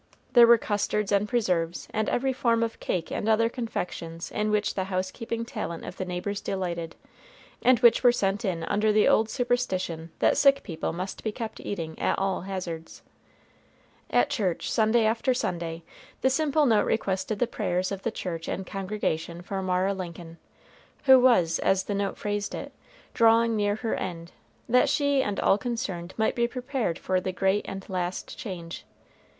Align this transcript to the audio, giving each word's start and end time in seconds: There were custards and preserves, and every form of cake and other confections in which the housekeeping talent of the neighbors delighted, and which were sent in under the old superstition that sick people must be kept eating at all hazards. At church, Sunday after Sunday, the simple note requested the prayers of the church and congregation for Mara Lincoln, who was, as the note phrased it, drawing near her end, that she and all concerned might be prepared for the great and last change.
There 0.33 0.47
were 0.47 0.57
custards 0.57 1.11
and 1.11 1.29
preserves, 1.29 1.87
and 1.91 2.09
every 2.09 2.33
form 2.33 2.63
of 2.63 2.79
cake 2.79 3.11
and 3.11 3.29
other 3.29 3.49
confections 3.49 4.31
in 4.31 4.49
which 4.49 4.73
the 4.73 4.85
housekeeping 4.85 5.45
talent 5.45 5.85
of 5.85 5.97
the 5.97 6.05
neighbors 6.05 6.41
delighted, 6.41 6.95
and 7.61 7.77
which 7.81 8.03
were 8.03 8.11
sent 8.11 8.43
in 8.43 8.63
under 8.63 8.91
the 8.91 9.07
old 9.07 9.29
superstition 9.29 10.09
that 10.17 10.37
sick 10.37 10.63
people 10.63 10.91
must 10.91 11.23
be 11.23 11.31
kept 11.31 11.59
eating 11.59 11.99
at 11.99 12.17
all 12.17 12.41
hazards. 12.41 13.03
At 14.09 14.31
church, 14.31 14.71
Sunday 14.71 15.05
after 15.05 15.35
Sunday, 15.35 15.83
the 16.21 16.31
simple 16.31 16.65
note 16.65 16.87
requested 16.87 17.37
the 17.37 17.45
prayers 17.45 17.91
of 17.91 18.01
the 18.01 18.09
church 18.09 18.47
and 18.47 18.65
congregation 18.65 19.43
for 19.43 19.61
Mara 19.61 19.93
Lincoln, 19.93 20.39
who 21.03 21.19
was, 21.19 21.59
as 21.59 21.83
the 21.83 21.93
note 21.93 22.17
phrased 22.17 22.55
it, 22.55 22.71
drawing 23.13 23.55
near 23.55 23.75
her 23.75 23.93
end, 23.93 24.31
that 24.67 24.89
she 24.89 25.21
and 25.21 25.39
all 25.41 25.59
concerned 25.59 26.15
might 26.17 26.33
be 26.33 26.47
prepared 26.47 26.97
for 26.97 27.21
the 27.21 27.31
great 27.31 27.63
and 27.67 27.87
last 27.87 28.35
change. 28.35 28.83